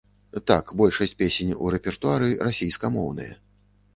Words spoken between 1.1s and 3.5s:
песень у рэпертуары расійскамоўныя.